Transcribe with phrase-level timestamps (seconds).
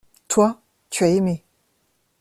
[0.27, 0.59] Toi,
[0.89, 1.45] tu as aimé.